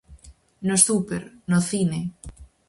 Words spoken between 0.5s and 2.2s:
No súper, no cine.